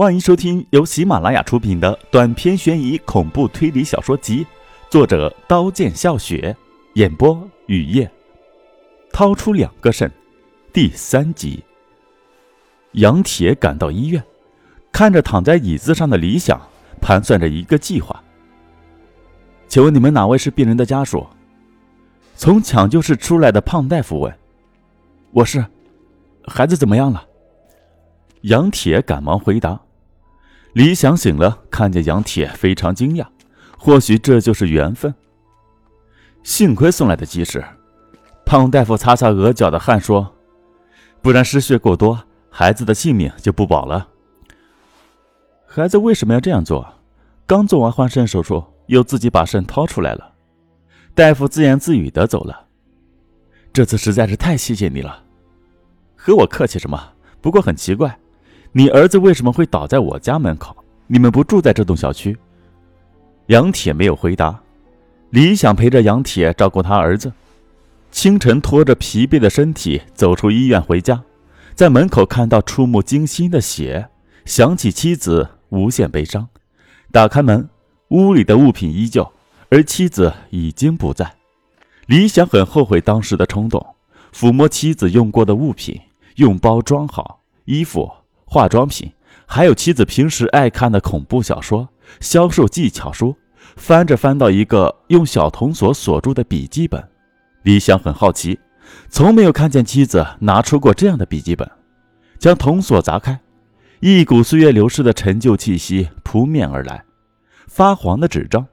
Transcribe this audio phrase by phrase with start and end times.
[0.00, 4.46] 欢迎收听由喜马拉雅出品的短篇悬疑恐怖推理小说集，
[4.88, 6.56] 作者刀剑笑雪，
[6.94, 8.10] 演播雨夜。
[9.12, 10.10] 掏出两个肾，
[10.72, 11.62] 第三集。
[12.92, 14.24] 杨铁赶到医院，
[14.90, 16.58] 看着躺在椅子上的李想，
[17.02, 18.24] 盘算着一个计划。
[19.68, 21.26] 请问你们哪位是病人的家属？
[22.36, 24.34] 从抢救室出来的胖大夫问
[25.32, 25.62] ：“我是。
[26.46, 27.22] 孩子怎么样了？”
[28.48, 29.78] 杨铁赶忙回答。
[30.72, 33.26] 李想醒了，看见杨铁，非常惊讶。
[33.78, 35.14] 或许这就是缘分。
[36.42, 37.64] 幸亏送来的及时。
[38.44, 40.34] 胖大夫擦擦额角的汗说
[41.22, 44.08] ：“不然失血过多，孩子的性命就不保了。”
[45.66, 46.94] 孩子为什么要这样做？
[47.46, 50.34] 刚做完换肾手术，又自己把肾掏出来了。
[51.14, 52.66] 大夫自言自语的走了。
[53.72, 55.24] 这次实在是太谢谢你了。
[56.16, 57.12] 和我客气什么？
[57.40, 58.18] 不过很奇怪。
[58.72, 60.76] 你儿子为什么会倒在我家门口？
[61.08, 62.36] 你们不住在这栋小区？
[63.46, 64.60] 杨铁没有回答。
[65.30, 67.32] 李想陪着杨铁照顾他儿子。
[68.12, 71.20] 清晨拖着疲惫的身体走出医院回家，
[71.74, 74.08] 在门口看到触目惊心的血，
[74.44, 76.48] 想起妻子，无限悲伤。
[77.10, 77.68] 打开门，
[78.08, 79.32] 屋里的物品依旧，
[79.68, 81.32] 而妻子已经不在。
[82.06, 83.84] 李想很后悔当时的冲动，
[84.32, 86.00] 抚摸妻子用过的物品，
[86.36, 88.10] 用包装好衣服。
[88.52, 89.08] 化妆品，
[89.46, 93.36] 还有妻子平时爱看的恐怖小说、销售技巧书，
[93.76, 97.00] 翻着翻到一个用小铜锁锁住的笔记本，
[97.62, 97.96] 李想。
[97.96, 98.58] 很好奇，
[99.08, 101.70] 从没有看见妻子拿出过这样的笔记本。
[102.40, 103.38] 将铜锁砸开，
[104.00, 107.04] 一股岁月流逝的陈旧气息扑面而来，
[107.68, 108.66] 发黄的纸张，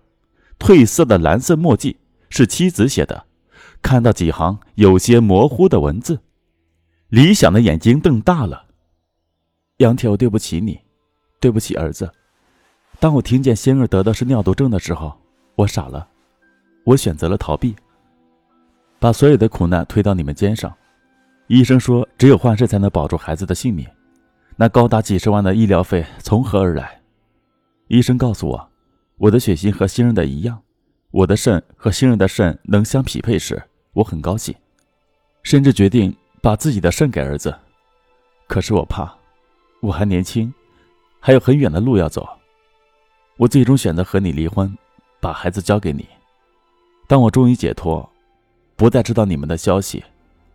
[0.58, 1.98] 褪色的蓝色墨迹
[2.32, 3.26] 是妻子写的，
[3.84, 6.20] 看到几行有些模糊的文字，
[7.10, 7.54] 李想。
[7.54, 8.64] 的眼睛瞪大了。
[9.78, 10.80] 杨铁，我对不起你，
[11.40, 12.12] 对不起儿子。
[13.00, 15.16] 当我听见仙儿得的是尿毒症的时候，
[15.54, 16.08] 我傻了，
[16.84, 17.76] 我选择了逃避，
[19.00, 20.74] 把所有的苦难推到你们肩上。
[21.46, 23.88] 医生说，只有换肾才能保住孩子的性命。
[24.56, 27.00] 那高达几十万的医疗费从何而来？
[27.88, 28.70] 医生告诉我，
[29.18, 30.60] 我的血型和新人的一样，
[31.12, 33.62] 我的肾和新人的肾能相匹配时，
[33.94, 34.56] 我很高兴，
[35.44, 37.56] 甚至决定把自己的肾给儿子。
[38.48, 39.16] 可是我怕。
[39.80, 40.54] 我还年轻，
[41.20, 42.28] 还有很远的路要走。
[43.38, 44.76] 我最终选择和你离婚，
[45.20, 46.08] 把孩子交给你。
[47.08, 48.10] 当我终于解脱，
[48.76, 50.04] 不再知道你们的消息，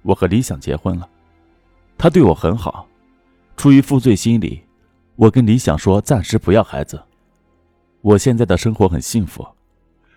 [0.02, 1.08] 我和李想结婚了。
[1.96, 2.86] 他对我很好，
[3.56, 4.60] 出于负罪心理，
[5.16, 7.00] 我跟李想说暂时不要孩子。
[8.00, 9.46] 我现在的生活很幸福。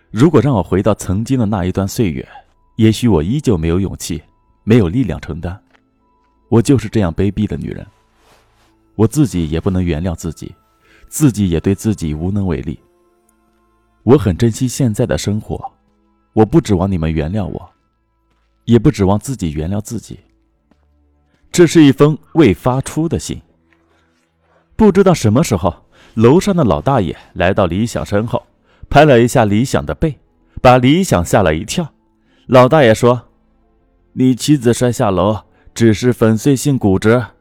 [0.09, 2.27] 如果让我回到曾经的那一段岁月，
[2.77, 4.21] 也许我依旧没有勇气，
[4.63, 5.61] 没有力量承担。
[6.49, 7.85] 我就是这样卑鄙的女人。
[8.95, 10.53] 我自己也不能原谅自己，
[11.07, 12.79] 自己也对自己无能为力。
[14.03, 15.71] 我很珍惜现在的生活，
[16.33, 17.69] 我不指望你们原谅我，
[18.65, 20.19] 也不指望自己原谅自己。
[21.51, 23.41] 这是一封未发出的信。
[24.75, 25.73] 不知道什么时候，
[26.13, 28.45] 楼上的老大爷来到李想身后，
[28.89, 30.19] 拍了一下李想的背，
[30.61, 31.93] 把李想吓了一跳。
[32.47, 33.29] 老大爷说
[34.13, 37.31] ：“你妻子摔下楼，只是粉碎性骨折。”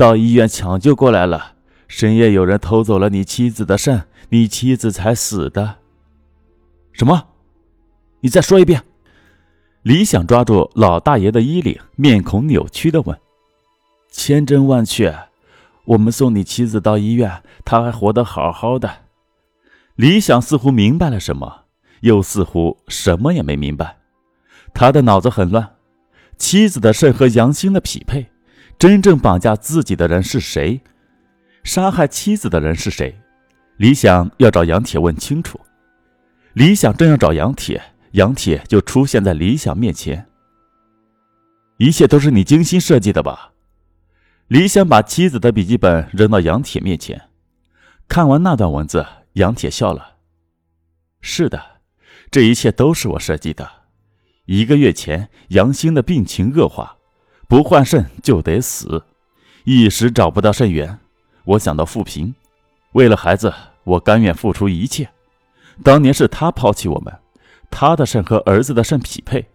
[0.00, 1.56] 到医院抢救过来了，
[1.86, 5.76] 深夜有人偷走了你妻子的肾，你妻子才死的。
[6.90, 7.26] 什么？
[8.20, 8.82] 你再说一遍。
[9.82, 13.14] 李想抓住老大爷的衣领，面孔扭曲的问
[14.10, 15.14] ：“千真万确，
[15.84, 18.90] 我们送你妻子到医院，她还活得好好的。”
[19.96, 21.64] 李想似乎明白了什么，
[22.00, 23.98] 又似乎什么也没明白。
[24.72, 25.76] 他的脑子很乱，
[26.38, 28.30] 妻子的肾和杨兴的匹配。
[28.80, 30.80] 真正绑架自己的人是谁？
[31.64, 33.14] 杀害妻子的人是谁？
[33.76, 35.60] 李想要找杨铁问清楚。
[36.54, 37.82] 李想正要找杨铁，
[38.12, 40.26] 杨铁就出现在李想面前。
[41.76, 43.52] 一切都是你精心设计的吧？
[44.48, 47.28] 李想把妻子的笔记本扔到杨铁面前，
[48.08, 49.04] 看完那段文字，
[49.34, 50.16] 杨铁笑了。
[51.20, 51.82] 是的，
[52.30, 53.70] 这一切都是我设计的。
[54.46, 56.96] 一个月前，杨兴的病情恶化。
[57.50, 59.02] 不换肾就得死，
[59.64, 61.00] 一时找不到肾源，
[61.44, 62.32] 我想到富平，
[62.92, 63.52] 为了孩子，
[63.82, 65.10] 我甘愿付出一切。
[65.82, 67.12] 当年是他抛弃我们，
[67.68, 69.48] 他的肾和儿子的肾匹配，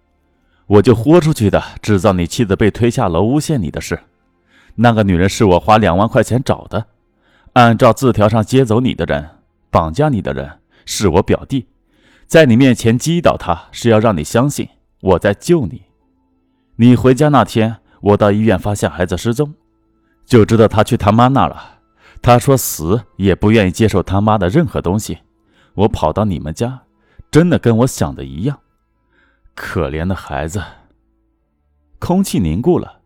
[0.67, 3.97] 我就豁出去的制造你妻子被推下楼诬陷你的事。
[4.75, 6.87] 那个女人是我花两万块钱找的，
[7.53, 9.25] 按照字条上接走你的人，
[9.71, 11.67] 绑架你的人是我表弟，
[12.27, 14.67] 在你面前击倒他是要让你相信
[14.99, 15.83] 我在救你。
[16.75, 17.77] 你回家那天。
[18.05, 19.51] 我到医院发现孩子失踪，
[20.27, 21.79] 就知道他去他妈那了。
[22.21, 25.17] 他说死也不愿意接受他妈的任何东西。
[25.73, 26.83] 我跑到你们家，
[27.31, 28.59] 真的跟我想的一样。
[29.55, 30.61] 可怜的孩子。
[31.97, 32.99] 空气凝固了，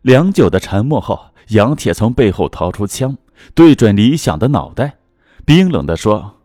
[0.00, 3.18] 良久的沉默后，杨铁从背后掏出枪，
[3.54, 4.96] 对准李想的脑袋，
[5.44, 6.36] 冰冷的说：“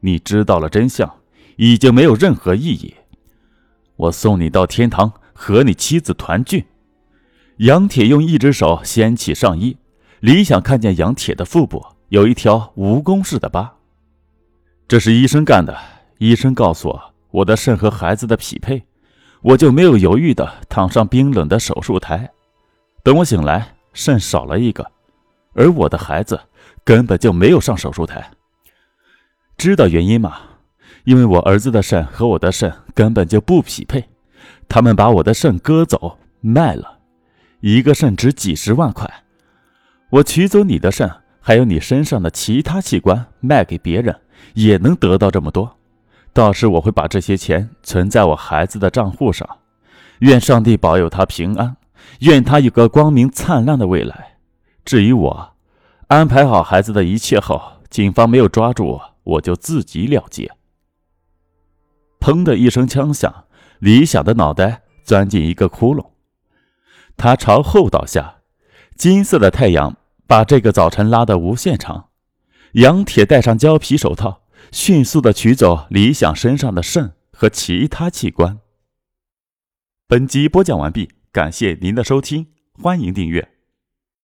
[0.00, 1.10] 你知道了真相，
[1.56, 2.94] 已经没有任何意义。
[3.96, 6.66] 我送你到天堂，和你妻子团聚。”
[7.58, 9.76] 杨铁用一只手掀起上衣，
[10.18, 13.76] 李想看见杨铁的腹部有一条蜈蚣似的疤。
[14.88, 15.78] 这是医生干的，
[16.18, 18.82] 医生告诉我我的肾和孩子的匹配。
[19.40, 22.30] 我就没有犹豫的躺上冰冷的手术台，
[23.02, 24.90] 等我醒来，肾少了一个，
[25.52, 26.40] 而我的孩子
[26.82, 28.30] 根本就没有上手术台。
[29.58, 30.38] 知道原因吗？
[31.04, 34.08] 因为我儿子的肾和我的肾根本就不匹配，
[34.66, 36.93] 他们把我的肾割走卖了，
[37.66, 39.10] 一个肾值几十万块。
[40.10, 44.14] 我取走你的肾，还有你身上的其他器官卖给别人，
[44.52, 45.78] 也能得到这么多。
[46.34, 49.48] 到时我会把这些钱存在我孩子的账户上，
[50.18, 51.74] 愿上帝保佑他平安，
[52.18, 54.36] 愿他有个光明灿烂的未来。
[54.84, 55.54] 至于我，
[56.08, 60.52] 安排好孩子的一切后，警方没有抓住我，我就自己了结。
[62.20, 63.46] 砰的一声枪响，
[63.78, 66.04] 李想的脑袋钻进一个窟窿，
[67.16, 68.36] 他朝后倒下。
[68.96, 69.96] 金色的太阳
[70.26, 72.10] 把这个早晨拉得无限长。
[72.72, 74.42] 杨铁戴上胶皮手套。
[74.72, 78.58] 迅速的取走李想身上的肾和其他器官。
[80.08, 83.53] 本集播讲完毕，感谢您的收听，欢迎订阅。